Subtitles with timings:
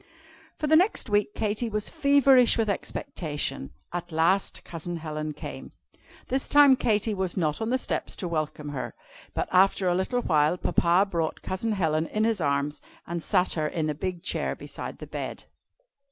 [0.57, 3.69] For the next week Katy was feverish with expectation.
[3.93, 5.73] At last Cousin Helen came.
[6.27, 8.95] This time Katy was not on the steps to welcome her,
[9.35, 13.67] but after a little while Papa brought Cousin Helen in his arms, and sat her
[13.67, 15.43] in a big chair beside the bed.